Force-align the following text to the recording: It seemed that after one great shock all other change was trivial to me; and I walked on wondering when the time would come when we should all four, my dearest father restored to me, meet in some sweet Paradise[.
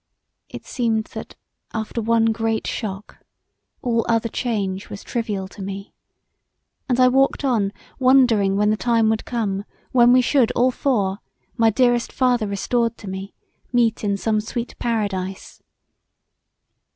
It 0.49 0.65
seemed 0.65 1.03
that 1.13 1.35
after 1.75 2.01
one 2.01 2.31
great 2.31 2.65
shock 2.65 3.17
all 3.83 4.03
other 4.09 4.29
change 4.29 4.89
was 4.89 5.03
trivial 5.03 5.47
to 5.49 5.61
me; 5.61 5.93
and 6.89 6.99
I 6.99 7.07
walked 7.07 7.45
on 7.45 7.71
wondering 7.99 8.57
when 8.57 8.71
the 8.71 8.77
time 8.77 9.11
would 9.11 9.25
come 9.25 9.63
when 9.91 10.11
we 10.11 10.21
should 10.21 10.49
all 10.53 10.71
four, 10.71 11.19
my 11.55 11.69
dearest 11.69 12.11
father 12.11 12.47
restored 12.47 12.97
to 12.97 13.07
me, 13.07 13.35
meet 13.71 14.03
in 14.03 14.17
some 14.17 14.41
sweet 14.41 14.73
Paradise[. 14.79 15.61